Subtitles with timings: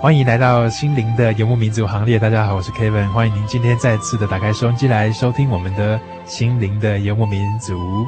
[0.00, 2.18] 欢迎来到心灵的游牧民族行列。
[2.18, 3.06] 大家好，我是 Kevin。
[3.10, 8.06] 欢迎您今天再次的打开收音机来收听我们的心灵的游牧民族。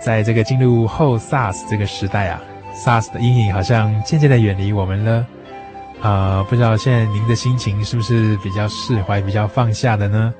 [0.00, 2.40] 在这个进入后 SARS 这个时代啊
[2.72, 5.26] ，SARS 的阴影好像渐渐的远离我们了。
[6.02, 10.32] 啊、不知道现在您的心情是不是比较释怀、比较放下的呢？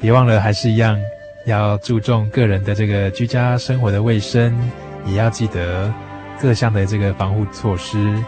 [0.00, 0.98] 别忘了，还是一样
[1.44, 4.58] 要注重个人的这个居家生活的卫生。
[5.06, 5.92] 也要记得
[6.40, 8.22] 各项的这个防护措施，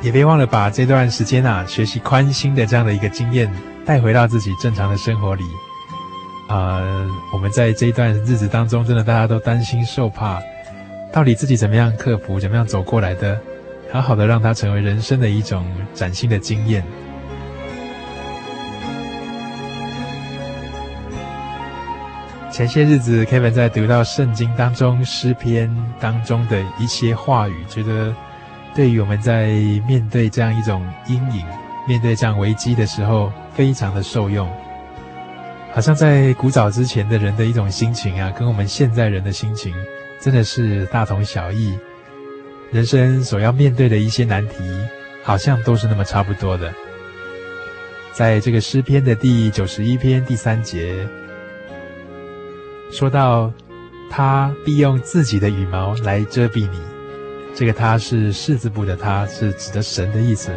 [0.00, 3.52] 也别忘了把这段时间啊，学习宽心的这样的一个经验
[3.84, 5.44] 带回到自己正常的生活里。
[6.48, 10.40] 啊、呃，我们在这一段日子当中，真的大家都担心受怕，
[11.12, 13.38] 到底自己怎么样克服，怎么样走过来的，
[13.92, 15.64] 好好的让它成为人生的一种
[15.94, 16.84] 崭新的经验。
[22.60, 28.14] 前些日子，Kevin 在读到圣经当中诗篇当中的一些话语，觉得
[28.74, 29.46] 对于我们在
[29.88, 31.42] 面对这样一种阴影、
[31.88, 34.46] 面对这样危机的时候，非常的受用。
[35.72, 39.74] 好像在古早之前的人的一种心情啊，跟我们现在人的心情
[40.20, 41.78] 真的是大同小异。
[42.70, 44.56] 人生所要面对的一些难题，
[45.24, 46.70] 好像都是那么差不多的。
[48.12, 51.08] 在这个诗篇的第九十一篇第三节。
[52.90, 53.52] 说到，
[54.10, 56.80] 他必用自己的羽毛来遮蔽你。
[57.54, 60.50] 这个“他”是士字部的“他”，是指的神的意思。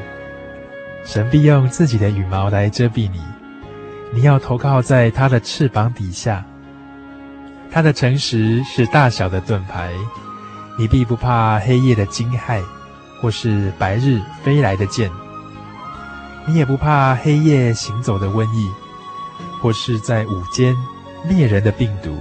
[1.05, 3.19] 神必用自己的羽毛来遮蔽你，
[4.11, 6.43] 你要投靠在他的翅膀底下。
[7.71, 9.91] 他的诚实是大小的盾牌，
[10.77, 12.61] 你必不怕黑夜的惊骇，
[13.19, 15.09] 或是白日飞来的箭。
[16.45, 18.69] 你也不怕黑夜行走的瘟疫，
[19.61, 20.75] 或是在午间。
[21.27, 22.17] 灭人的病毒，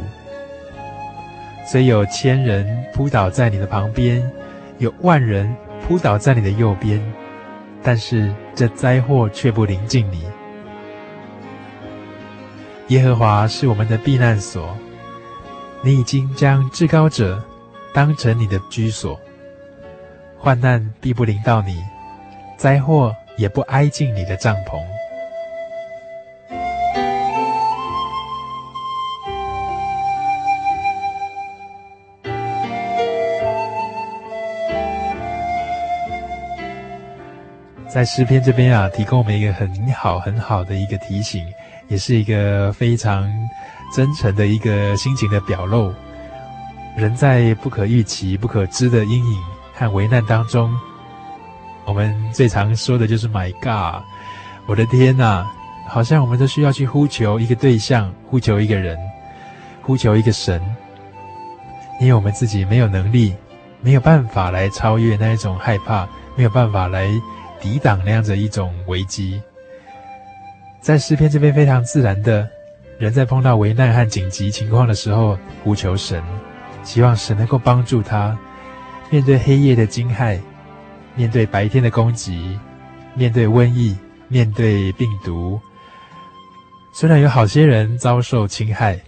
[1.66, 4.22] 虽有千人扑倒在你的旁边，
[4.78, 5.54] 有万人
[5.86, 7.02] 扑倒在你的右边，
[7.82, 10.24] 但是这灾祸却不临近你。
[12.88, 14.76] 耶和华是我们的避难所，
[15.82, 17.42] 你已经将至高者
[17.92, 19.19] 当成你的居所，
[20.38, 21.82] 患难必不临到你，
[22.56, 24.80] 灾祸也不挨近你的帐篷。
[37.93, 41.44] 在诗篇这边啊，提供我们一个很好很好的一个提醒，
[41.89, 43.31] 也是一个非常
[43.94, 45.93] 真诚的一个心情的表露。
[46.97, 49.43] 人在不可预期、不可知的阴影
[49.75, 50.75] 和危难当中，
[51.85, 54.03] 我们最常说的就是 “My God”，
[54.65, 55.47] 我的天呐，
[55.87, 58.99] 好像我们都需要去呼求一个对象，呼求一个人，
[59.83, 60.62] 呼求一个神，
[62.00, 63.35] 因为我们自己没有能力，
[63.83, 67.06] 没有办法来超越那一种害怕，没有办法来。
[67.62, 69.41] 抵挡那样的一种危机，
[70.81, 72.47] 在诗篇这边非常自然的，
[72.99, 76.20] 人在碰到危难和紧急情况的时候，呼求神，
[76.82, 78.37] 希望神能够帮助他
[79.11, 80.41] 面对黑夜的惊骇，
[81.14, 82.59] 面对白天的攻击，
[83.14, 85.61] 面对瘟疫，面对病毒。
[86.93, 88.99] 虽然有好些人遭受侵害，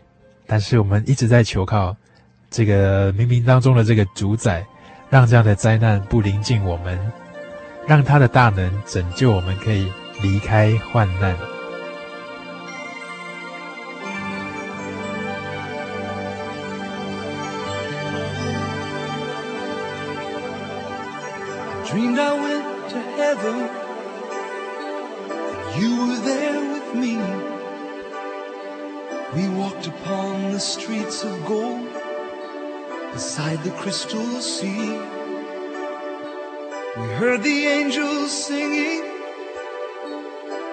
[0.47, 1.95] 但是我们一直在求靠
[2.51, 4.65] 这个冥冥当中的这个主宰，
[5.11, 6.99] 让这样的灾难不临近我们，
[7.88, 9.92] 让他的大能拯救我们，可以
[10.22, 11.36] 离开患难。
[21.86, 23.68] Dreamed I went to heaven,
[25.80, 27.18] you were there with me.
[29.34, 31.88] We walked upon the streets of gold,
[33.12, 35.00] beside the crystal sea.
[36.97, 39.03] We heard the angels singing,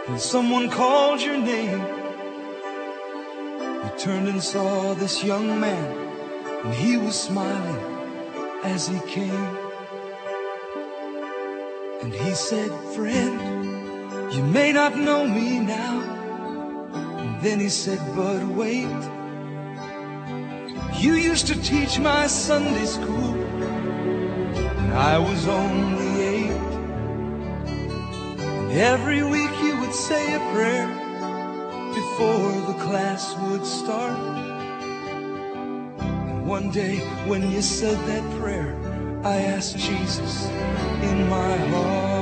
[0.08, 1.82] and someone called your name.
[3.82, 5.98] We turned and saw this young man,
[6.64, 7.82] and he was smiling
[8.64, 9.58] as he came.
[12.04, 16.02] And he said, friend, you may not know me now.
[17.18, 19.02] And then he said, but wait.
[21.02, 23.34] You used to teach my Sunday school
[24.78, 26.01] when I was only.
[26.01, 26.01] And
[28.72, 30.88] every week you would say a prayer
[31.94, 34.18] before the class would start.
[36.00, 38.76] And one day when you said that prayer,
[39.24, 40.48] I asked Jesus
[41.04, 42.21] in my heart.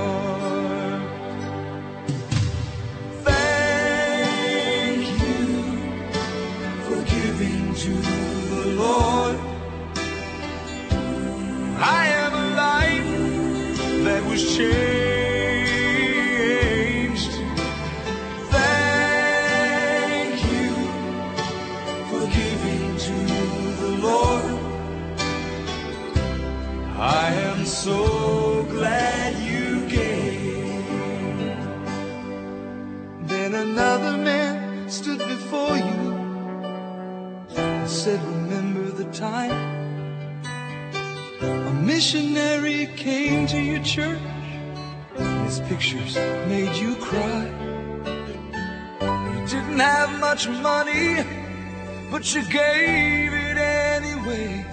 [52.11, 54.65] But you gave it anyway.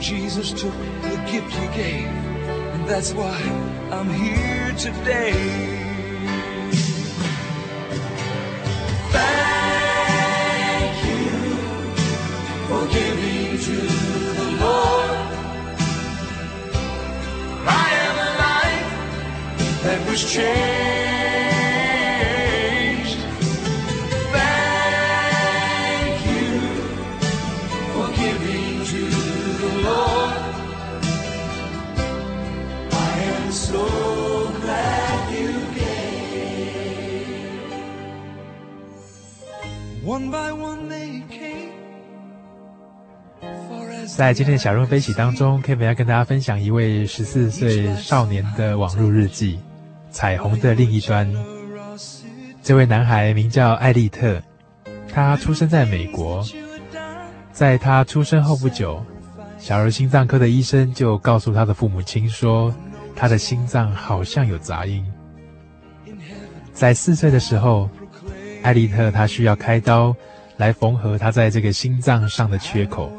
[0.00, 2.08] Jesus took the gift you gave,
[2.74, 3.38] and that's why
[3.92, 5.32] I'm here today.
[9.12, 11.30] Thank you
[12.68, 13.76] for giving to
[14.38, 15.18] the Lord.
[17.68, 20.95] I am a life that was changed.
[44.16, 49.56] 在今天的小人物悲喜当中，Kevin 要跟大家分享一位十四岁少年的网络日记
[50.10, 51.30] 《彩虹的另一端》。
[52.62, 54.40] 这位男孩名叫艾利特，
[55.12, 56.42] 他出生在美国。
[57.52, 59.04] 在他出生后不久，
[59.58, 62.74] 小儿心脏科的医生就告诉他的父母亲说，
[63.14, 65.04] 他的心脏好像有杂音。
[66.72, 67.90] 在四岁的时候，
[68.62, 70.16] 艾利特他需要开刀
[70.56, 73.12] 来缝合他在这个心脏上的缺口。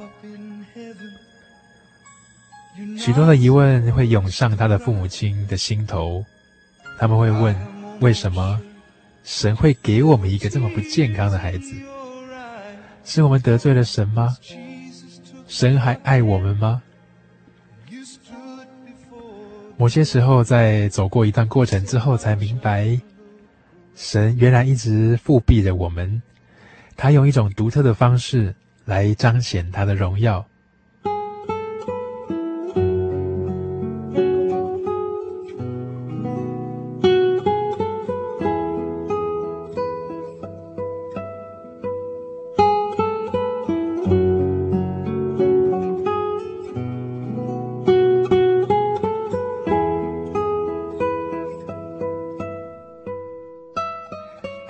[2.98, 6.26] 许多的疑问会涌上他的父母亲的心头，
[6.98, 7.56] 他们会问：
[8.02, 8.60] 为什么
[9.24, 11.74] 神会给我们一个这么不健康的孩子？
[13.04, 14.36] 是我们得罪了神吗？
[15.48, 16.82] 神还爱我们吗？
[19.78, 23.00] 某些时候，在走过一段过程之后，才明白，
[23.96, 26.22] 神原来一直覆庇着我们，
[26.96, 28.54] 他用一种独特的方式
[28.86, 30.46] 来彰显他的荣耀。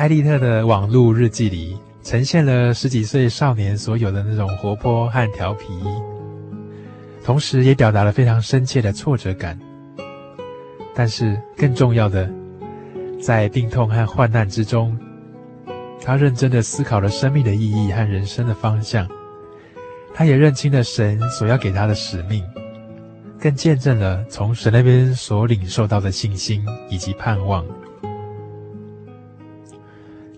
[0.07, 5.65] 艾利特的网络日记里，呈现了十几岁少年所有的那种活泼和调皮，
[7.25, 9.59] 同时也表达了非常深切的挫折感。
[10.95, 12.31] 但是更重要的，
[13.21, 14.97] 在病痛和患难之中，
[16.01, 19.05] 他认真的思考了生命的意义和人生的方向。
[20.13, 22.41] 他也认清了神所要给他的使命，
[23.37, 27.65] 更见证了从神那边所领受到的信心以及盼望。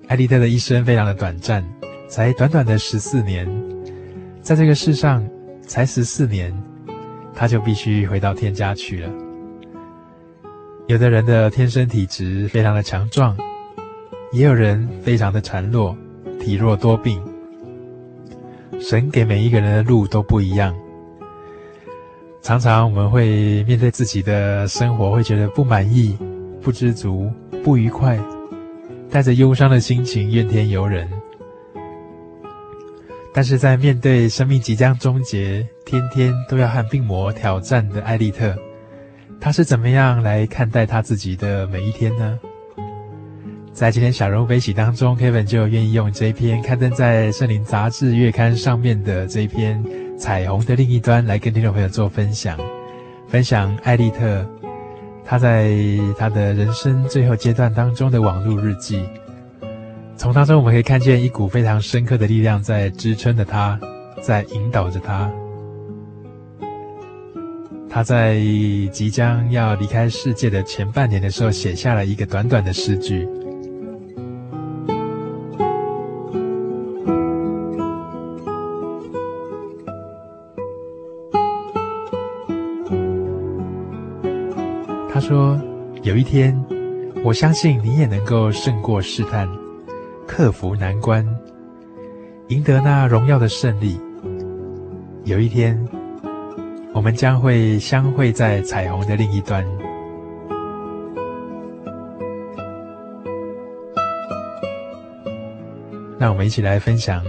[0.10, 1.64] 艾丽特的一生非常的短暂，
[2.08, 3.48] 才短短的十四年，
[4.42, 5.24] 在这个世上
[5.62, 6.52] 才十四年，
[7.36, 9.10] 他就必须回到天家去了。
[10.88, 13.38] 有的人的天生体质非常的强壮，
[14.32, 15.96] 也有人非常的孱弱，
[16.40, 17.22] 体弱多病。
[18.80, 20.76] 神给每一个人的路都不一样。
[22.42, 26.18] 常常我们会面对自己的生活，会觉得不满意、
[26.64, 27.32] 不知足、
[27.64, 28.20] 不愉快，
[29.12, 31.10] 带着忧伤的心情怨天尤人。
[33.34, 38.56] 但是在面对生命即将终结、天天都要和病魔挑战的艾丽特。
[39.40, 42.38] 他是怎么样来看待他自己的每一天呢？
[43.72, 49.82] 在今天小人物悲喜当中，Kevin 就愿意用这一篇刊登在《圣灵杂志》月刊上面的这一篇
[50.18, 52.60] 《彩虹的另一端》来跟听众朋友做分享，
[53.30, 54.46] 分享艾丽特
[55.30, 55.76] 他在
[56.18, 59.08] 他的人生最后阶段当中的网络日记。
[60.18, 63.80] 从当中我们可以看见一股非常深刻的力量在支撑着他，
[64.24, 65.32] 在引导着他。
[67.88, 68.40] 他在
[68.92, 73.30] 即将要离开世界的前半年的时候，写下了一个短短的诗句。
[85.30, 85.62] 说
[86.02, 86.60] ：“有一天，
[87.24, 89.48] 我相信你也能够胜过试探，
[90.26, 91.24] 克服难关，
[92.48, 94.02] 赢得那荣耀的胜利。
[95.26, 95.80] 有一天。”
[96.96, 99.64] 我们将会相会在彩虹的另一端。
[106.18, 107.24] 让我们一起来分享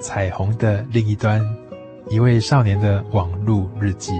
[0.00, 1.40] 彩虹的另一端，
[2.08, 4.12] 一位少年的网路日记。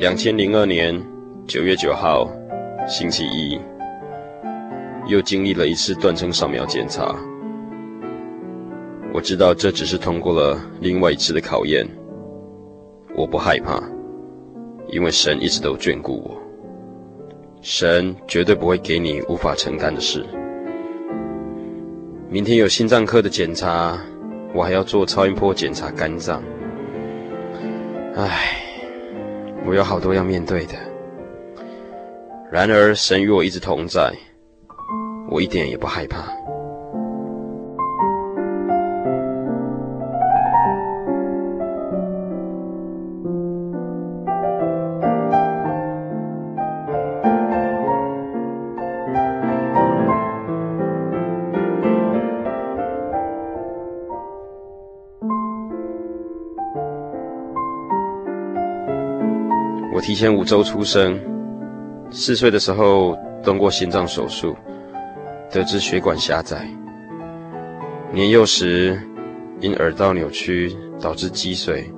[0.00, 0.98] 两千零二年
[1.46, 2.26] 九月九号，
[2.88, 3.60] 星期一，
[5.06, 7.14] 又经历了一次断层扫描检查。
[9.12, 11.86] 我知道这只是通过了另外一次的考验。
[13.14, 13.78] 我不害怕，
[14.88, 16.34] 因为神一直都眷顾我。
[17.60, 20.24] 神绝对不会给你无法承担的事。
[22.30, 24.00] 明天有心脏科的检查，
[24.54, 26.42] 我还要做超音波检查肝脏。
[28.16, 28.59] 唉。
[29.70, 30.74] 我有好多要面对的，
[32.50, 34.12] 然而神与我一直同在，
[35.30, 36.24] 我一点也不害怕。
[60.20, 61.18] 前五周出生，
[62.10, 64.54] 四岁的时候动过心脏手术，
[65.50, 66.68] 得知血管狭窄。
[68.12, 69.00] 年幼时
[69.60, 71.90] 因耳道扭曲导致积水，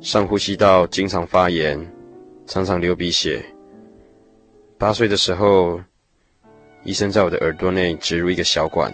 [0.00, 1.78] 上呼吸道经常发炎，
[2.46, 3.44] 常常流鼻血。
[4.78, 5.78] 八岁的时候，
[6.82, 8.90] 医生在我的耳朵内植入一个小管，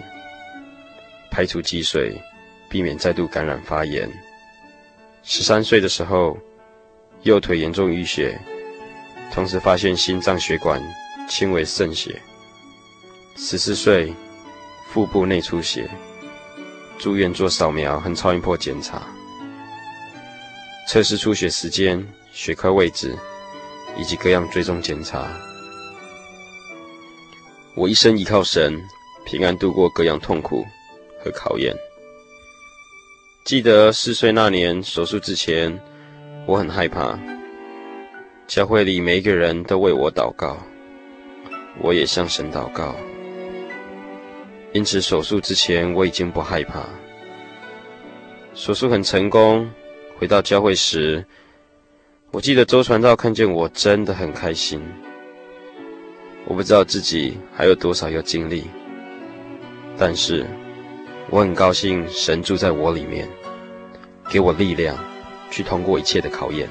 [1.30, 2.20] 排除积水，
[2.68, 4.10] 避免再度感染发炎。
[5.22, 6.36] 十三岁的时候。
[7.24, 8.38] 右腿严重淤血，
[9.32, 10.80] 同时发现心脏血管
[11.28, 12.20] 轻微渗血。
[13.36, 14.12] 十四岁，
[14.90, 15.88] 腹部内出血，
[16.98, 19.02] 住院做扫描和超音波检查，
[20.86, 23.16] 测试出血时间、血块位置
[23.98, 25.26] 以及各样追踪检查。
[27.74, 28.78] 我一生依靠神，
[29.24, 30.62] 平安度过各样痛苦
[31.24, 31.74] 和考验。
[33.46, 35.76] 记得四岁那年手术之前，
[36.46, 37.18] 我很害怕。
[38.46, 40.58] 教会里每一个人都为我祷告，
[41.80, 42.94] 我也向神祷告。
[44.72, 46.84] 因此手术之前我已经不害怕。
[48.54, 49.70] 手术很成功，
[50.18, 51.24] 回到教会时，
[52.30, 54.80] 我记得周传道看见我真的很开心。
[56.46, 58.64] 我不知道自己还有多少要经历，
[59.96, 60.46] 但是。
[61.30, 63.26] 我很高兴，神住在我里面，
[64.28, 64.94] 给我力量，
[65.54, 66.68] 去通过一切的考验。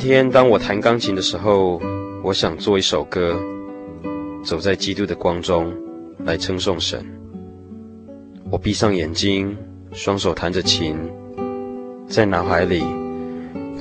[0.00, 1.82] 今天当我弹钢琴的时候，
[2.22, 3.36] 我想做一首歌，
[4.44, 5.74] 走在基督的光中，
[6.24, 7.04] 来称颂神。
[8.48, 9.56] 我闭上眼睛，
[9.90, 10.96] 双手弹着琴，
[12.06, 12.84] 在脑海里，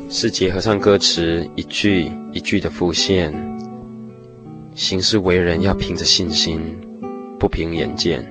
[0.09, 3.31] 是结合上歌词，一句一句的浮现。
[4.73, 6.59] 行事为人要凭着信心，
[7.37, 8.25] 不凭眼见。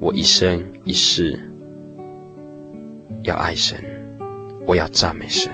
[0.00, 1.40] 我一生一世
[3.22, 3.82] 要爱神，
[4.66, 5.50] 我要赞美神。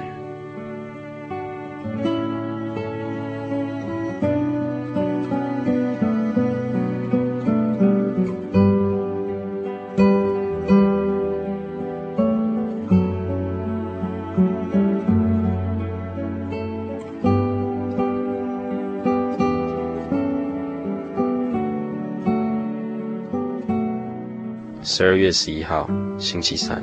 [24.98, 26.82] 十二月十一号，星期三。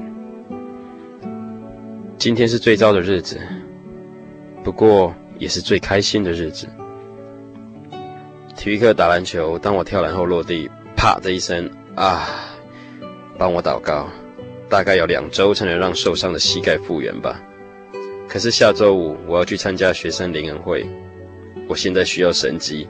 [2.15, 3.39] 今天是最糟的日子，
[4.63, 6.67] 不过也是最开心的日子。
[8.56, 12.30] 体育课打篮球，当我跳篮后落地，啪的一声，啊！
[13.36, 14.08] 帮我祷告，
[14.69, 17.41] 大概要两周才能让受伤的膝盖复原吧。
[18.28, 20.88] 可是下周五我要去参加学生灵恩会，
[21.67, 22.88] 我现在需要神迹，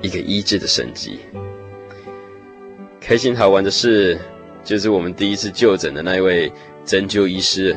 [0.00, 1.18] 一个医治的神迹。
[3.08, 4.18] 开心好玩的事，
[4.62, 6.52] 就是我们第一次就诊的那一位
[6.84, 7.74] 针灸医师，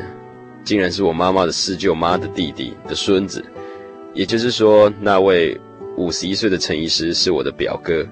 [0.62, 3.42] 竟然是我妈妈的四舅妈的弟弟的孙子，
[4.12, 5.58] 也就是说，那位
[5.96, 8.06] 五十一岁的陈医师是我的表哥。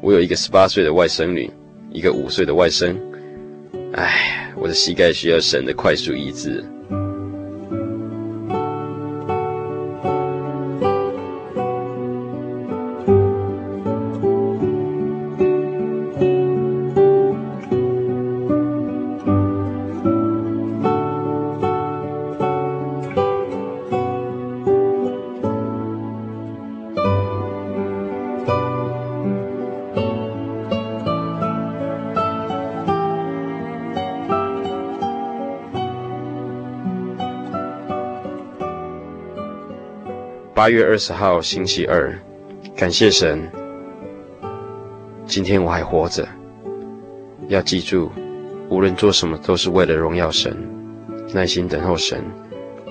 [0.00, 1.50] 我有一个十八岁的外甥女，
[1.90, 2.94] 一个五岁的外甥。
[3.94, 6.64] 唉，我的膝盖需要神的快速医治。
[40.62, 42.16] 八月二十号，星期二，
[42.76, 43.50] 感谢神，
[45.26, 46.24] 今天我还活着。
[47.48, 48.12] 要记住，
[48.68, 50.56] 无论做什么，都是为了荣耀神，
[51.34, 52.24] 耐心等候神，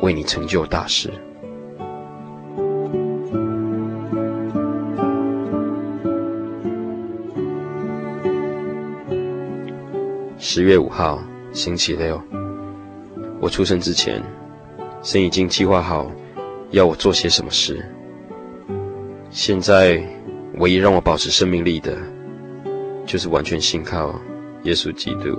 [0.02, 1.10] 为你成就大事。
[10.38, 12.22] 十月五号，星期六，
[13.40, 14.22] 我出生之前，
[15.02, 16.12] 神已经计划好。
[16.72, 17.86] 要我做些什么事？
[19.30, 20.02] 现在
[20.56, 21.98] 唯一让我保持生命力的，
[23.06, 24.18] 就是完全信靠
[24.64, 25.38] 耶稣基督。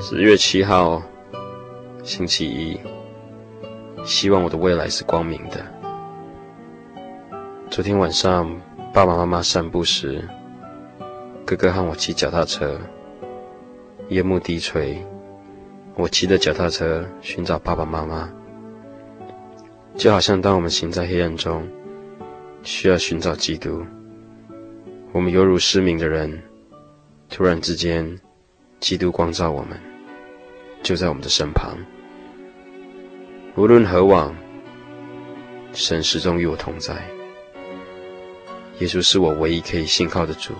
[0.00, 1.02] 十月七号，
[2.02, 2.80] 星期一，
[4.04, 5.62] 希望我的未来是光明的。
[7.68, 8.50] 昨天晚上，
[8.94, 10.26] 爸爸妈妈散步时，
[11.44, 12.80] 哥哥和我骑脚踏车。
[14.10, 15.00] 夜幕低垂，
[15.94, 18.28] 我骑着脚踏车寻找爸爸妈妈，
[19.94, 21.64] 就好像当我们行在黑暗中，
[22.64, 23.86] 需要寻找基督，
[25.12, 26.42] 我们犹如失明的人，
[27.28, 28.18] 突然之间，
[28.80, 29.78] 基督光照我们，
[30.82, 31.78] 就在我们的身旁，
[33.54, 34.34] 无论何往，
[35.72, 36.96] 神始终与我同在。
[38.80, 40.52] 耶稣是我唯一可以信靠的主。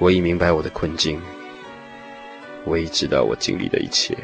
[0.00, 1.20] 我已明白我的困境，
[2.66, 4.14] 我也知道我经历的一切。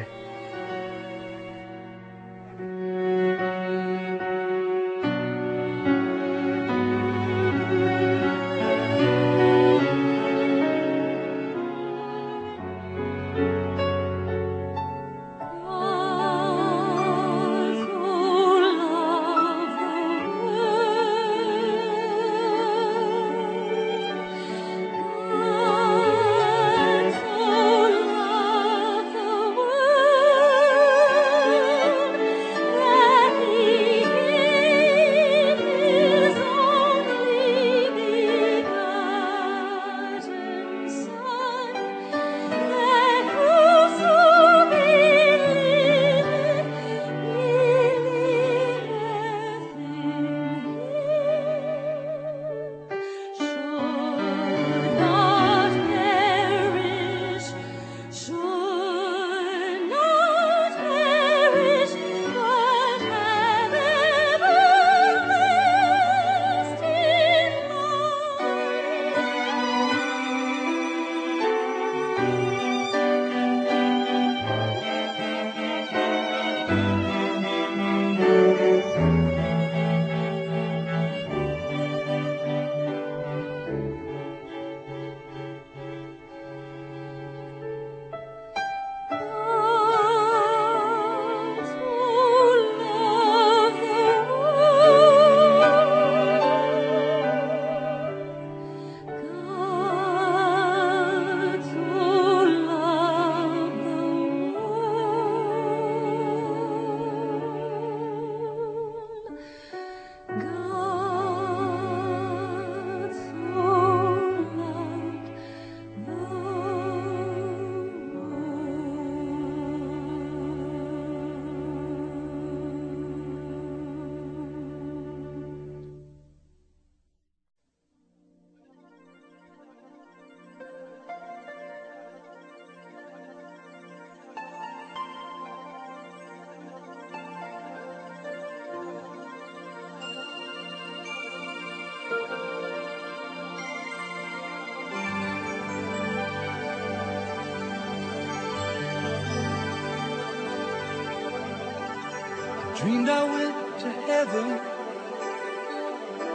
[152.83, 154.59] Dreamed I went to heaven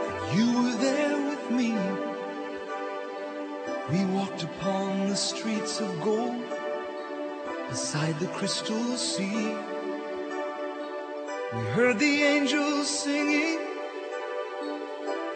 [0.05, 1.71] and you were there with me.
[3.91, 6.41] We walked upon the streets of gold
[7.69, 9.53] beside the crystal sea.
[11.53, 13.59] We heard the angels singing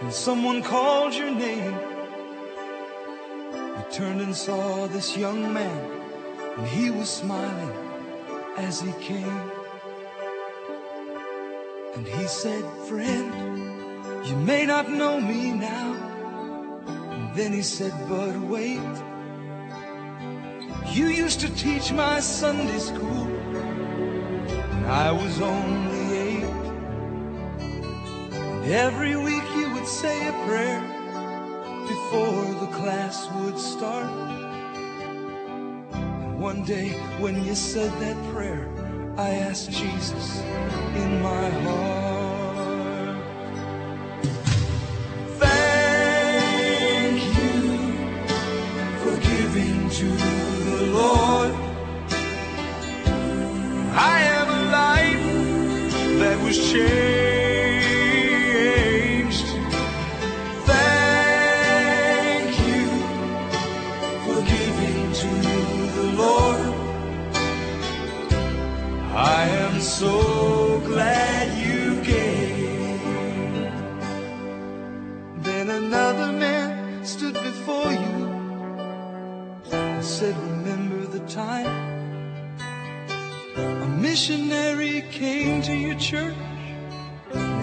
[0.02, 1.76] and someone called your name.
[3.78, 5.92] We turned and saw this young man
[6.58, 7.76] and he was smiling
[8.58, 9.63] as he came.
[11.96, 15.94] And he said, friend, you may not know me now.
[16.88, 18.82] And then he said, but wait.
[20.92, 23.26] You used to teach my Sunday school
[24.70, 26.44] when I was only eight.
[27.62, 30.82] And every week you would say a prayer
[31.88, 34.10] before the class would start.
[35.94, 38.68] And one day when you said that prayer,
[39.18, 40.42] I asked Jesus
[40.96, 42.13] in my heart.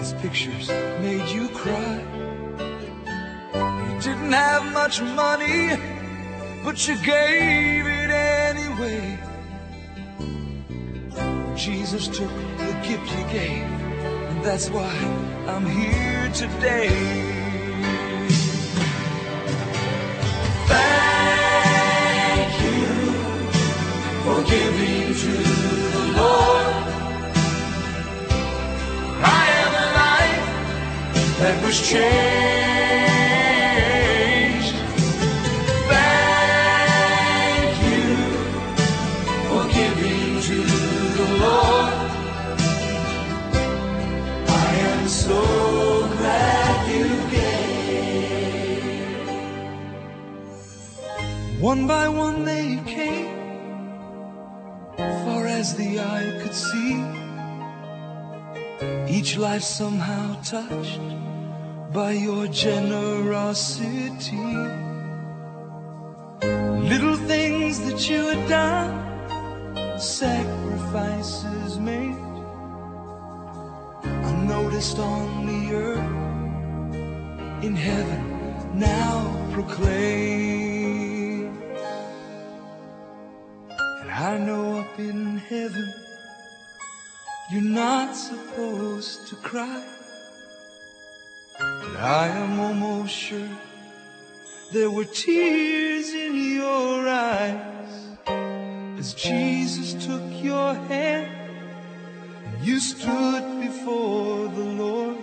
[0.01, 0.67] His pictures
[0.99, 1.97] made you cry.
[3.53, 5.77] You didn't have much money,
[6.63, 8.09] but you gave it
[8.49, 9.19] anyway.
[11.55, 13.69] Jesus took the gift you gave,
[14.29, 14.91] and that's why
[15.47, 16.89] I'm here today.
[20.71, 22.87] Thank you
[24.23, 25.31] for giving to
[25.93, 26.60] the Lord.
[31.41, 32.01] That was changed.
[35.89, 38.09] Thank you
[39.49, 40.57] for giving to
[41.17, 41.93] the Lord.
[44.47, 45.41] I am so
[46.17, 48.81] glad you gave.
[51.59, 53.33] One by one they came,
[55.25, 57.03] far as the eye could see.
[59.09, 61.01] Each life somehow touched
[61.93, 64.37] by your generosity.
[66.91, 72.15] Little things that you had done, sacrifices made,
[74.03, 76.13] unnoticed on the earth,
[77.63, 80.81] in heaven now proclaim.
[84.01, 85.93] And I know up in heaven,
[87.51, 90.00] you're not supposed to cry.
[91.61, 93.49] But I am almost sure
[94.71, 98.17] there were tears in your eyes
[98.97, 101.29] as Jesus took your hand
[102.45, 105.17] and you stood before the Lord.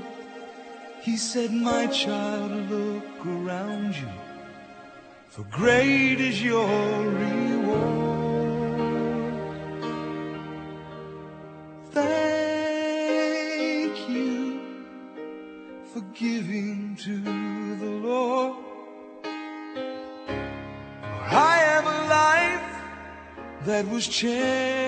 [1.01, 4.13] He said, My child, look around you,
[5.31, 7.48] for great is your.
[23.87, 24.88] Was changed.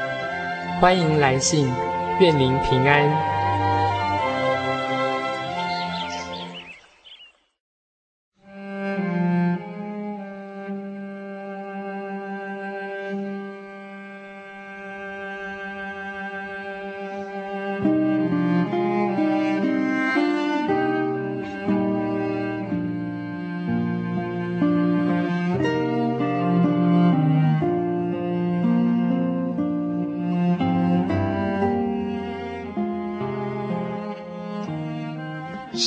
[0.81, 1.71] 欢迎来信，
[2.19, 3.30] 愿您平安。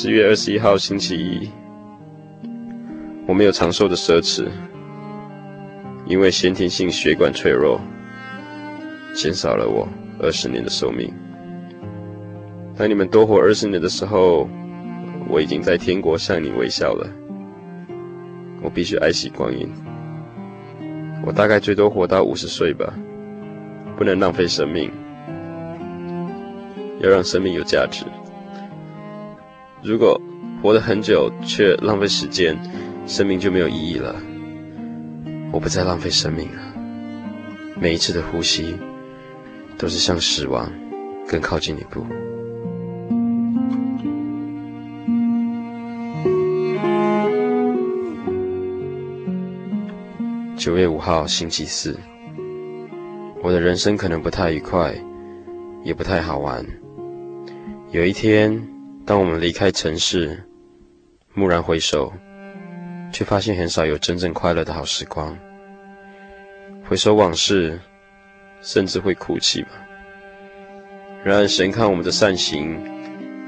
[0.04, 1.48] 十月二十一号星期一，
[3.26, 4.46] 我没有长寿的奢侈，
[6.04, 7.80] 因为先天性血管脆弱，
[9.14, 9.88] 减少了我
[10.20, 11.10] 二十年的寿命。
[12.76, 14.46] 当你们多活二十年的时候，
[15.26, 17.08] 我已经在天国向你微笑了。
[18.60, 19.72] 我必须爱惜光阴，
[21.24, 22.92] 我大概最多活到五十岁吧，
[23.96, 24.90] 不能浪费生命，
[27.00, 28.04] 要让生命有价值。
[29.84, 30.18] 如果
[30.62, 32.58] 活得很久却浪费时间，
[33.06, 34.16] 生命就没有意义了。
[35.52, 36.74] 我不再浪费生命了。
[37.78, 38.74] 每一次的呼吸，
[39.76, 40.72] 都是向死亡
[41.28, 42.02] 更靠近一步。
[50.56, 51.94] 九月五号，星期四。
[53.42, 54.94] 我的人生可能不太愉快，
[55.82, 56.64] 也不太好玩。
[57.90, 58.73] 有一天。
[59.06, 60.42] 当我们离开城市，
[61.34, 62.10] 蓦然回首，
[63.12, 65.36] 却发现很少有真正快乐的好时光。
[66.88, 67.78] 回首往事，
[68.62, 69.68] 甚至会哭泣吧。
[71.22, 72.78] 然而，神看我们的善行、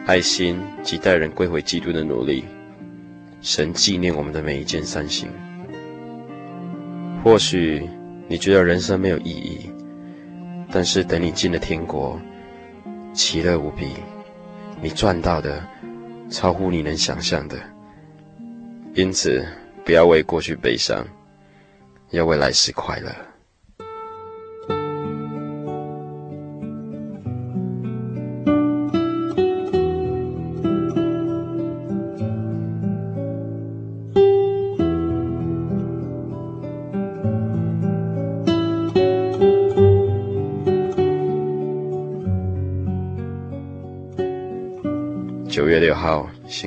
[0.06, 2.44] 爱心及待人归回基督的努力，
[3.40, 5.30] 神纪念我们的每一件善行。
[7.24, 7.88] 或许
[8.28, 9.70] 你觉得人生没有意义，
[10.70, 12.20] 但是等你进了天国，
[13.14, 13.94] 其乐无比。
[14.80, 15.62] 你赚到的
[16.30, 17.56] 超乎你能想象的，
[18.94, 19.44] 因此
[19.84, 21.04] 不要为过去悲伤，
[22.10, 23.10] 要为来世快乐。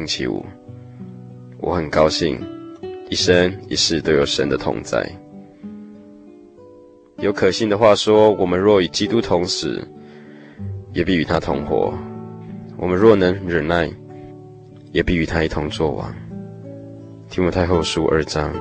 [0.09, 0.43] 起舞，
[1.59, 2.41] 我很高兴，
[3.11, 5.07] 一生一世都有神的同在。
[7.17, 9.87] 有可信的话说：我们若与基督同死，
[10.93, 11.93] 也必与他同活；
[12.75, 13.87] 我们若能忍耐，
[14.91, 16.11] 也必与他一同作王。
[17.29, 18.51] 提摩太后书二章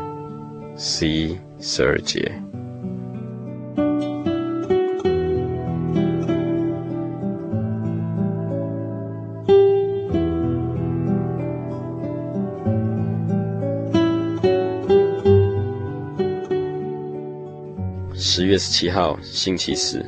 [0.77, 2.31] 十一、十二节。
[18.59, 20.05] 十七号，星期四。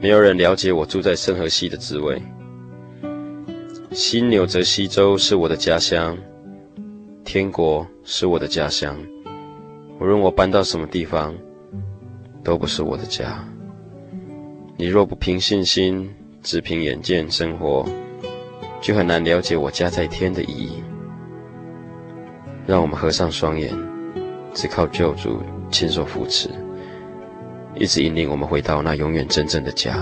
[0.00, 2.20] 没有人了解我住在圣河西的滋味。
[3.92, 6.16] 新纽泽西州是我的家乡，
[7.24, 8.96] 天国是我的家乡。
[10.00, 11.34] 无论我搬到什么地方，
[12.42, 13.44] 都不是我的家。
[14.76, 16.08] 你若不凭信心，
[16.42, 17.84] 只凭眼见生活，
[18.80, 20.82] 就很难了解我家在天的意义。
[22.66, 23.72] 让我们合上双眼，
[24.54, 26.50] 只靠救主亲手扶持。
[27.78, 29.94] 一直引领我们回到那永远真正的家。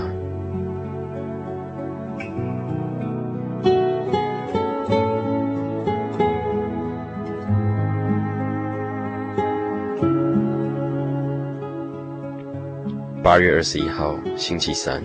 [13.23, 15.03] 八月二十一号，星期三。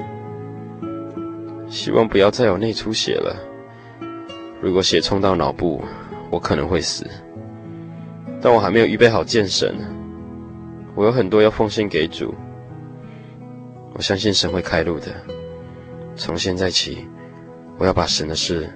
[1.69, 3.37] 希望不要再有内出血了。
[4.63, 5.83] 如果血冲到脑部，
[6.31, 7.07] 我可能会死。
[8.41, 9.75] 但我还没有预备好见神。
[10.95, 12.35] 我有很多要奉献给主。
[13.95, 15.07] 我相信神会开路的。
[16.17, 17.07] 从现在起，
[17.79, 18.69] 我要把神的事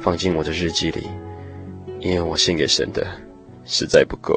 [0.00, 1.08] 放进我的日记里，
[2.00, 3.06] 因为我献给神的
[3.64, 4.34] 实在不够。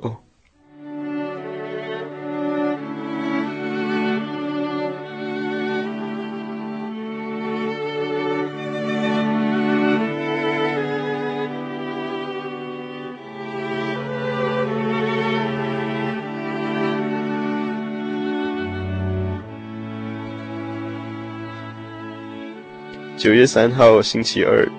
[23.25, 24.69] 九月三号，星期二。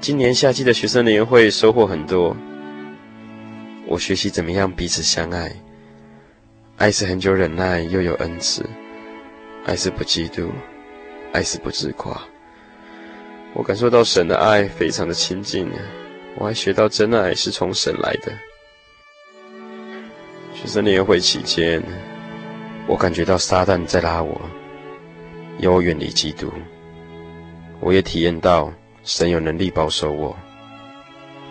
[0.00, 2.36] 今年夏季的学生联会收获很多。
[3.86, 5.54] 我学习怎么样彼此相爱。
[6.76, 8.64] 爱是很久忍耐，又有恩慈；
[9.64, 10.48] 爱是不嫉妒，
[11.32, 12.20] 爱是不自夸。
[13.54, 15.70] 我感受到神的爱非常的亲近，
[16.38, 18.32] 我还学到真爱是从神来的。
[20.52, 21.80] 学生联会期间，
[22.88, 24.40] 我感觉到撒旦在拉我，
[25.60, 26.50] 要我远离基督。
[27.80, 28.72] 我也体验到
[29.04, 30.36] 神有能力保守我，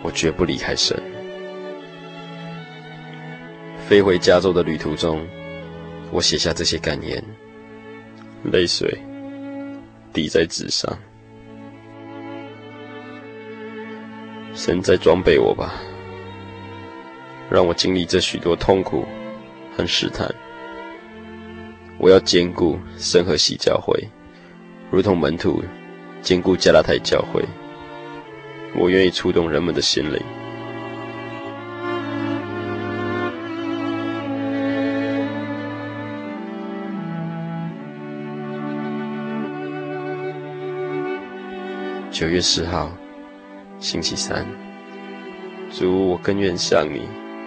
[0.02, 1.00] 我绝不离开神。
[3.88, 5.26] 飞回加州的旅途中，
[6.10, 7.22] 我写下这些感言，
[8.42, 8.98] 泪水
[10.12, 10.92] 滴在纸上。
[14.54, 15.74] 神在装备我吧。
[17.48, 19.04] 让我经历这许多痛苦
[19.76, 20.28] 和试探。
[21.96, 23.96] 我要坚固神和喜教会，
[24.90, 25.62] 如同门徒
[26.22, 27.44] 坚固加拉太教会。
[28.74, 30.20] 我愿意触动人们的心灵。
[42.10, 42.90] 九月十号，
[43.78, 44.46] 星期三。
[45.70, 47.02] 主，我更愿向你。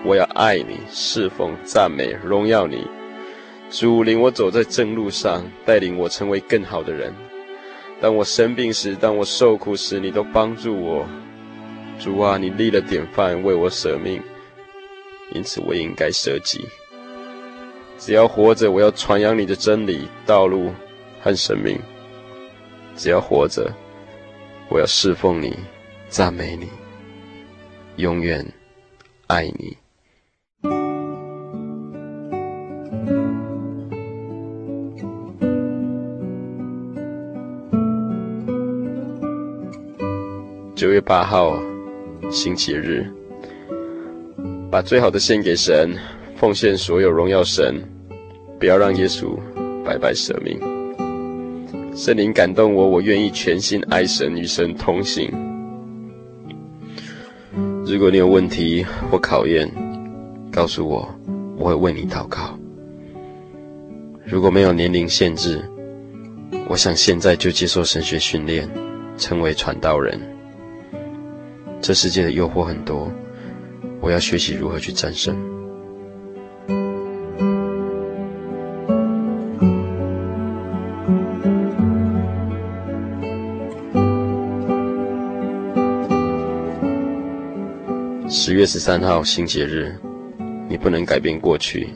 [0.05, 2.87] 我要爱你，侍奉、赞美、荣耀你。
[3.71, 7.13] 主领我走在正路上，带领我成为更好的人。
[8.01, 11.05] 当我生病时，当我受苦时，你都帮助我。
[11.99, 14.21] 主啊，你立了典范，为我舍命，
[15.33, 16.65] 因此我应该舍己。
[17.97, 20.71] 只要活着，我要传扬你的真理、道路
[21.21, 21.77] 和生命。
[22.95, 23.69] 只要活着，
[24.69, 25.57] 我要侍奉你、
[26.07, 26.69] 赞美你，
[27.97, 28.45] 永远
[29.27, 29.77] 爱你。
[41.01, 41.57] 八号，
[42.31, 43.05] 星期日，
[44.71, 45.95] 把最好的献给神，
[46.35, 47.81] 奉献所有荣耀神，
[48.59, 49.37] 不要让耶稣
[49.83, 50.59] 白白舍命。
[51.95, 55.31] 圣灵感动我，我愿意全心爱神，与神同行。
[57.85, 59.69] 如果你有问题或考验，
[60.51, 61.07] 告诉我，
[61.57, 62.57] 我会为你祷告。
[64.25, 65.61] 如果没有年龄限制，
[66.67, 68.69] 我想现在就接受神学训练，
[69.17, 70.19] 成为传道人。
[71.81, 73.11] 这世界的诱惑很多，
[73.99, 75.35] 我要学习如何去战胜。
[88.29, 89.95] 十月十三号，星期日，
[90.67, 91.89] 你不能改变过去，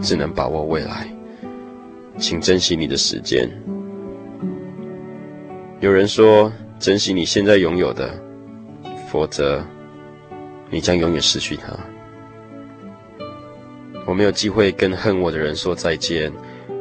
[0.00, 1.06] 只能把握未来，
[2.16, 3.50] 请珍惜你的时间。
[5.80, 8.27] 有人说，珍惜你现在拥有的。
[9.10, 9.64] 否则，
[10.70, 11.72] 你将永远失去他。
[14.06, 16.32] 我没有机会跟恨我的人说再见，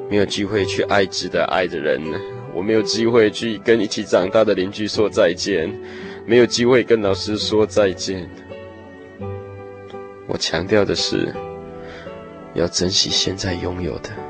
[0.10, 2.02] 没有机会去爱值得爱的人，
[2.54, 5.74] 我没有机会去跟一起长大的邻居说再见，
[6.26, 8.30] 没有机会跟老师说再见。
[10.28, 11.34] 我强调的是，
[12.54, 14.27] 要珍惜现在拥有的。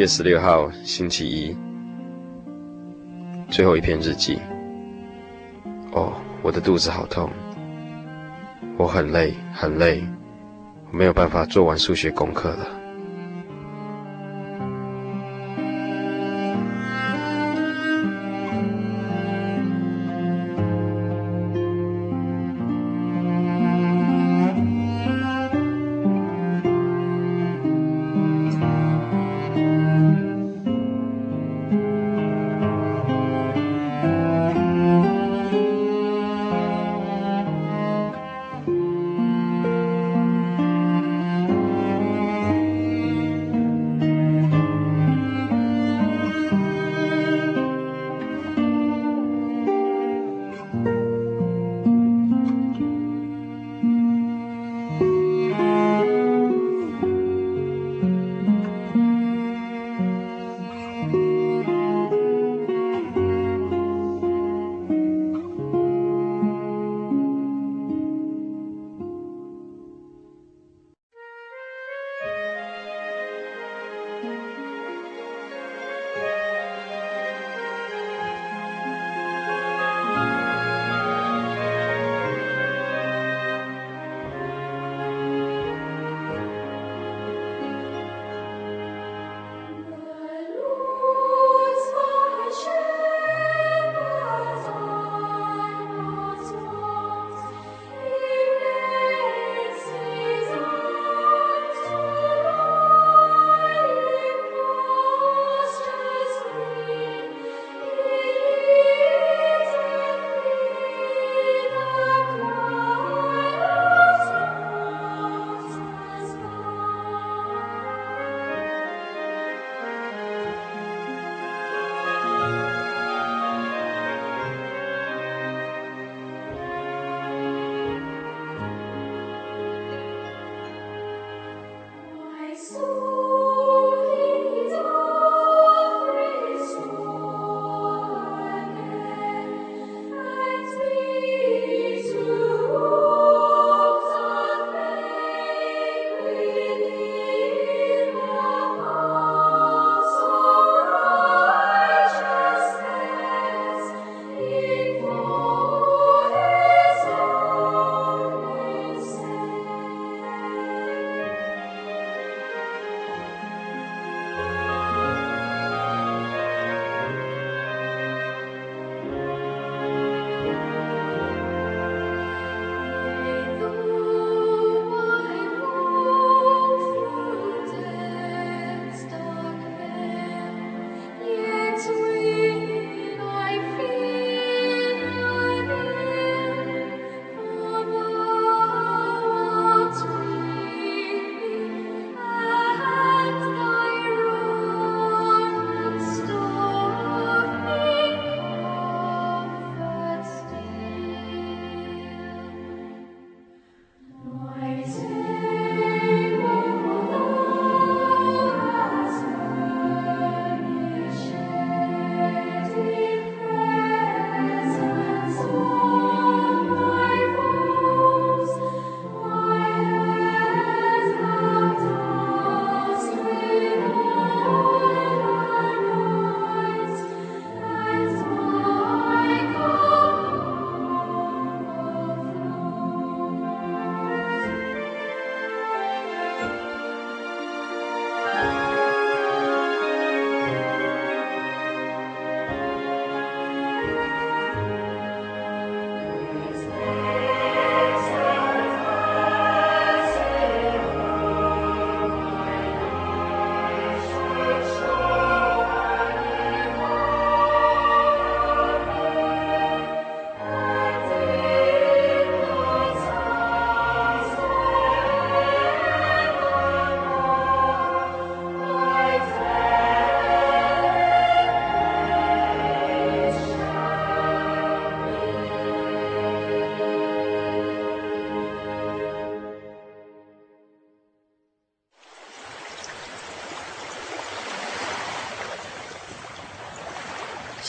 [0.00, 1.54] 月十六号，星期一，
[3.50, 4.38] 最后一篇日记。
[5.92, 7.28] 哦，我的肚子好痛，
[8.78, 10.02] 我很累，很累，
[10.90, 12.79] 我没有办法做完数学功课了。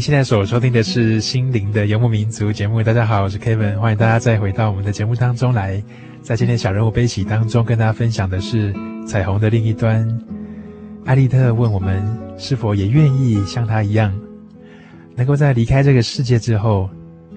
[0.00, 2.82] 现在所收听的是《心灵的游牧民族》节目。
[2.82, 5.82] 大家好，我是 Kevin，欢迎大家再回到我们的节目当中来。
[6.22, 8.72] 在今天小人物悲喜当中，跟大家分享的是
[9.06, 10.06] 彩虹的另一端。
[11.04, 12.02] 艾丽特问我们
[12.36, 14.12] 是否也愿意像他一样，
[15.16, 16.88] 能够在离开这个世界之后，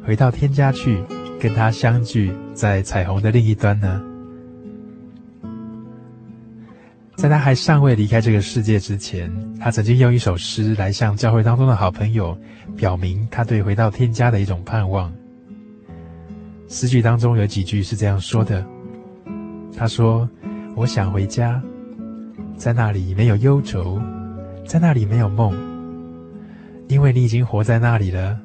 [0.05, 0.97] 回到天家去，
[1.39, 4.01] 跟他相聚在彩虹的另一端呢？
[7.21, 12.35] 在他还尚未离开这个世界之前，他曾经用一首诗来向教会当中的好朋友
[12.75, 15.13] 表明他对回到天家的一种盼望。
[16.67, 18.65] 诗句当中有几句是这样说的
[19.77, 20.27] ：“他说，
[20.75, 21.61] 我想回家，
[22.57, 24.01] 在那里没有忧愁，
[24.65, 25.55] 在那里没有梦，
[26.87, 28.35] 因为你已经活在那里了，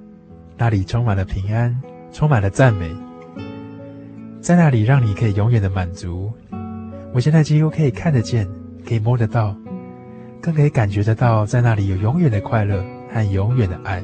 [0.59, 1.75] 那里充满了平安，
[2.13, 2.95] 充满了赞美，
[4.43, 6.31] 在那里让你可以永远的满足。
[7.15, 8.47] 我现在几乎可以看得见。”
[8.87, 9.55] 可以摸得到，
[10.41, 14.03] 更可以感觉得到，在那里有永远的快乐和永远的爱。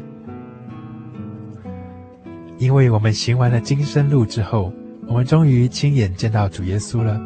[2.58, 4.72] 因为我们行完了今生路之后，
[5.06, 7.20] 我们终于亲眼见到主耶稣了，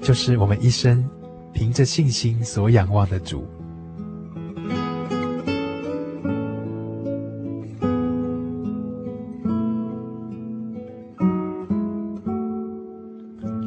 [0.00, 1.04] 就是我们一生
[1.52, 3.46] 凭着信心所仰望的主。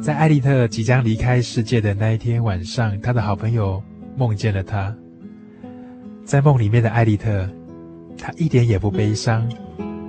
[0.06, 3.82] 在艾丽特即将离开世界的那一天晚上，他的好朋友
[4.16, 4.94] 梦见了他。
[6.24, 7.44] 在梦里面的艾丽特，
[8.16, 9.50] 他一点也不悲伤，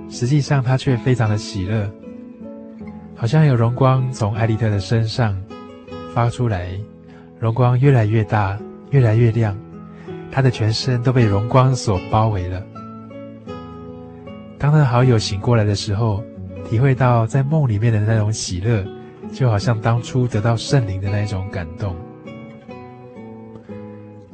[0.08, 1.90] 实际上他却非常的喜乐，
[3.16, 5.36] 好像有荣光从艾丽特的身上
[6.14, 6.78] 发出来，
[7.40, 8.56] 荣光越来越大，
[8.90, 9.58] 越来越亮，
[10.30, 12.64] 他的全身都被荣光所包围了。
[14.60, 16.22] 当他的好友醒过来的时候，
[16.70, 18.86] 体会到在梦里面的那种喜乐。
[19.32, 21.94] 就好像当初得到圣灵的那种感动，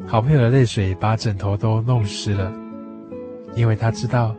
[0.06, 2.50] 好朋友的泪水把枕头都弄湿了，
[3.54, 4.34] 因为他知道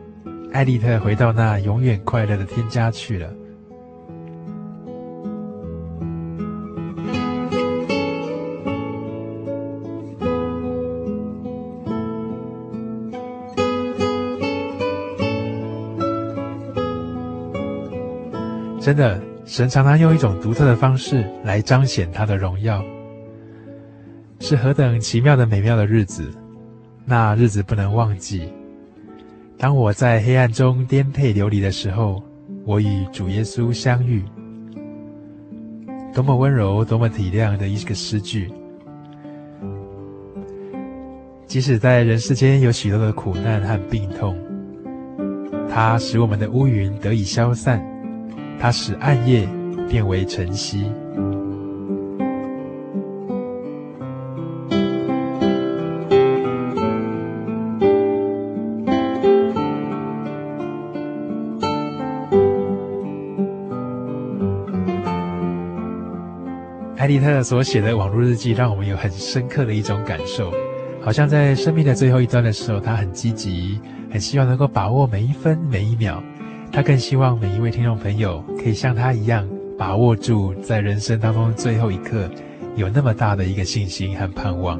[0.52, 3.32] 艾丽特回到那永远快乐的天家去了。
[18.80, 19.25] 真的。
[19.46, 22.84] 神常常用一种独特的方式来彰显他的荣耀，
[24.40, 26.28] 是何等奇妙的美妙的日子！
[27.04, 28.52] 那日子不能忘记。
[29.56, 32.20] 当我在黑暗中颠沛流离的时候，
[32.64, 34.24] 我与主耶稣相遇，
[36.12, 38.52] 多么温柔，多么体谅的一个诗句。
[41.46, 44.36] 即使在人世间有许多的苦难和病痛，
[45.70, 47.80] 它使我们的乌云得以消散。
[48.58, 49.48] 他使暗夜
[49.88, 50.90] 变为晨曦。
[66.96, 70.50] 艾艾莉特所写的网络日记，让我们有很深刻的一种感受，
[71.00, 73.80] 好像在生命的最后一段的时候，他很积极，
[74.10, 76.20] 很希望能够把握每一分每一秒。
[76.76, 79.48] 他更希望每一位听众朋友可以像他一样，
[79.78, 82.28] 把握住在人生当中最后一刻，
[82.74, 84.78] 有那么大的一个信心和盼望。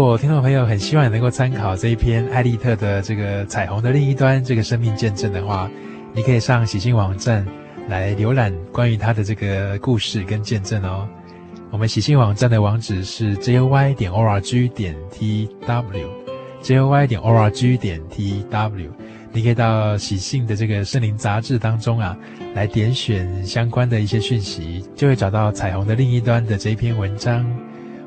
[0.00, 5.70] 如果听众朋友很希望你能够参考这一篇艾利特的这个《彩虹的另一端》这个生命见证的话，
[6.14, 7.46] 你可以上喜信网站
[7.86, 11.06] 来浏览关于他的这个故事跟见证哦。
[11.70, 18.88] 我们喜信网站的网址是 joy 点 org 点 tw，joy 点 org 点 tw。
[19.34, 22.16] 你可以到喜信的这个圣灵杂志当中啊，
[22.54, 27.44] 来点选相关的一些讯息，就会找到《彩虹的另一端》的这一篇文章。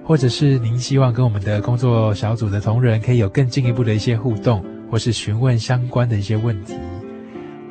[0.06, 6.76] 或者是您希望跟我们的工作小组的同仁可以有更进一步的一些互动，或是询问相关的一些问题，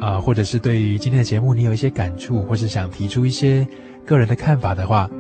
[0.01, 3.66] 啊，或者是对于今天的节目你有一些感触，或是想提出一些
[4.07, 5.11] 个人的看法的话，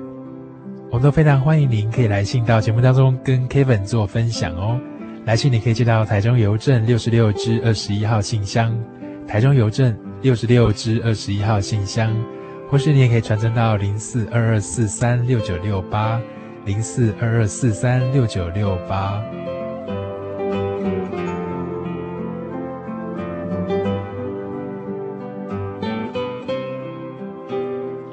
[0.90, 4.80] 我们都非常欢迎您可以来信到节目当中跟 Kevin 做分享哦。
[5.26, 8.74] 来信你可以寄到台中邮政六十六支二十一号信箱，
[9.28, 12.10] 台中邮政六十六支二十一号信箱，
[12.70, 16.18] 或是你也可以传真到零四二二四三六九六八。
[16.64, 19.20] 零四二二四三六九六八，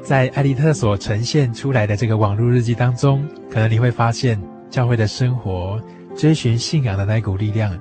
[0.02, 5.80] 在艾利特所呈现出来的这个网络日记当中，可能你会发现，教会的生活、
[6.16, 7.80] 追寻信仰的那股力量，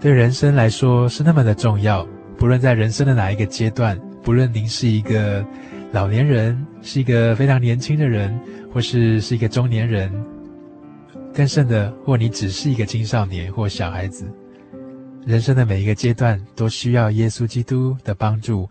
[0.00, 2.04] 对人生来说是那么的重要。
[2.36, 5.46] 不论在人生的哪一个阶段，不论您是一个
[5.92, 8.38] 老年人，是一个非常年轻的人。
[8.72, 10.12] 或是是一个中年人，
[11.32, 14.30] 更甚的，或你只是一个青少年或小孩子，
[15.24, 18.68] 人生的每一个阶段都需要耶稣基督的帮助，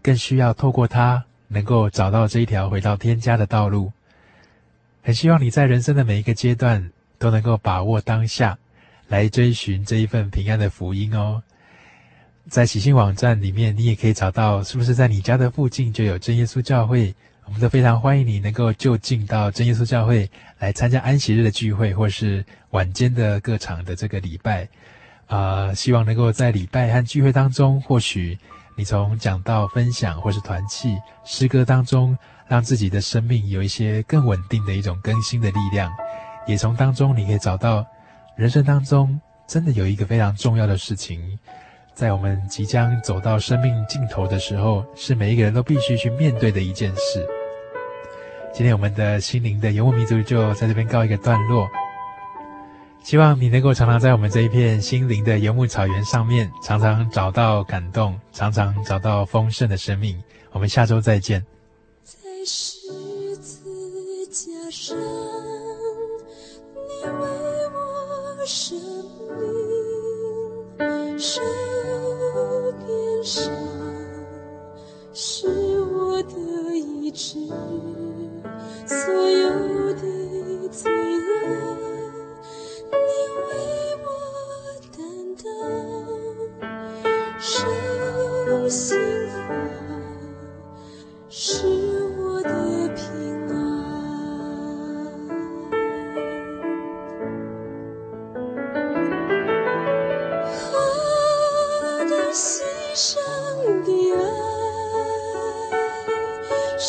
[0.00, 3.90] 更需要透过他能够找到这一条回到天家的道路。
[5.02, 8.56] 很希望你在人生的每一个阶段都能够把握当下，
[9.08, 11.42] 来追寻这一份平安的福音哦。
[12.48, 17.14] 在喜信网站里面，你也可以找到，是不是在你家的附近就有真耶稣教会？
[17.44, 24.64] 我们都非常欢迎你能够就近到真耶稣教会来参加安息日的聚会，或是晚间的各场的这个礼拜，
[25.26, 28.38] 啊、呃，希望能够在礼拜和聚会当中，或许
[28.76, 35.90] 你从讲道分享或是团契诗歌当中，让自己的生命有一些更稳定的一种更新的力量，
[36.46, 37.86] 也从当中你可以找到
[38.36, 41.38] 人生当中真的有一个非常重要的事情。
[41.98, 47.26] 在我们即将走到生命尽头的时候，是每一个人都必须去面对的一件事。
[48.54, 51.68] 今天我们的心灵的游牧民族就在这边告一个段落。
[53.02, 60.22] 希望你能够常常在我们这一片心灵的游牧草原上面，常常找到感动，常常找到丰盛的生命。
[60.52, 61.44] 我们下周再见。
[62.04, 62.78] 在十
[63.38, 64.96] 字架上，
[77.20, 77.34] 是，
[78.86, 80.02] 所有的
[80.68, 81.26] 罪恶，
[82.92, 82.96] 你
[83.34, 83.42] 为
[84.04, 84.06] 我
[84.96, 85.02] 担
[85.42, 85.44] 当，
[87.40, 88.96] 受刑
[89.32, 89.36] 罚，
[91.28, 91.66] 是
[92.20, 92.48] 我的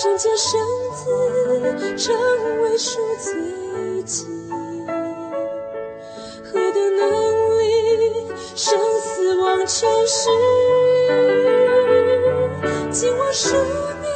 [0.01, 0.57] 生前生
[0.95, 1.11] 死，
[1.97, 2.15] 成
[2.61, 4.25] 为数最近；
[6.45, 10.29] 何等能力，生死忘尘世。
[12.89, 13.57] 紧握属
[14.01, 14.07] 你，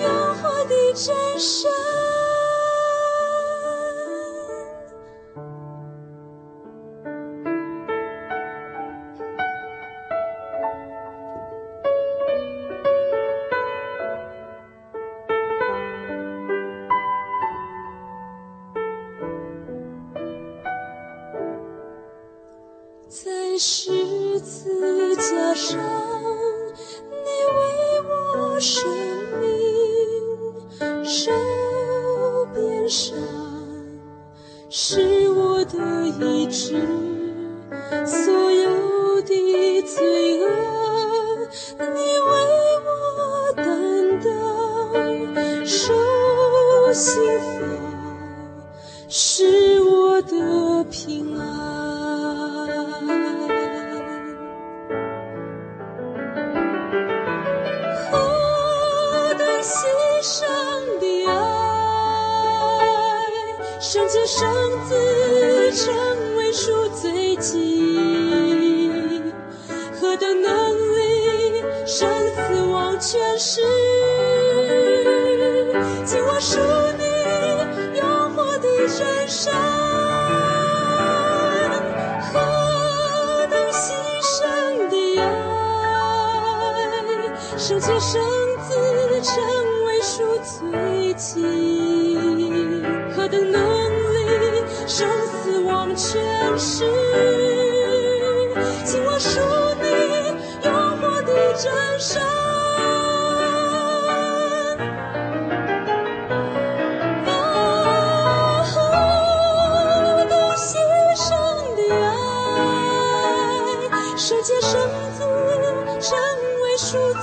[0.00, 1.70] 烟火的真身。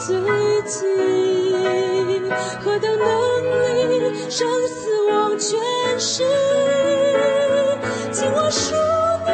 [0.03, 0.27] 为赎罪
[0.65, 0.83] 祭，
[2.61, 3.07] 何等能
[3.45, 5.57] 力，生死忘全
[5.97, 6.23] 失，
[8.11, 8.75] 紧握属
[9.25, 9.31] 你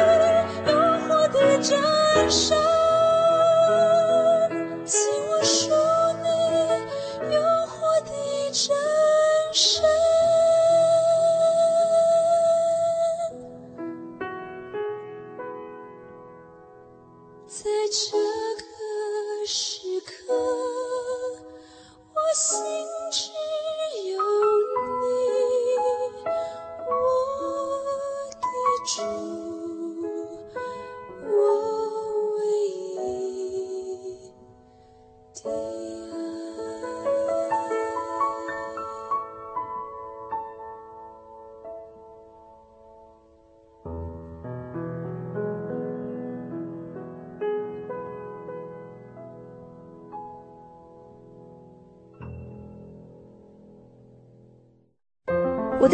[0.70, 0.72] 诱
[1.08, 1.76] 惑的真
[2.30, 2.56] 神，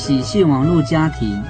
[0.00, 1.42] 喜讯网络家庭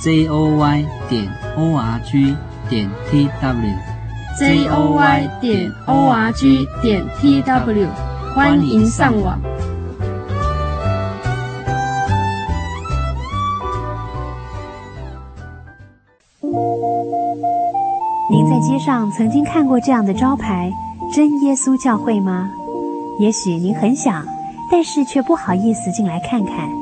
[0.00, 2.34] ，j o y 点 o r g
[2.66, 7.88] 点 t w，j o y 点 o r g 点 t w，
[8.34, 9.38] 欢迎上网。
[18.30, 20.72] 您在街上曾经看过这样的招牌
[21.14, 22.48] “真耶稣教会”吗？
[23.20, 24.24] 也许您很想，
[24.70, 26.81] 但是却不好意思进来看看。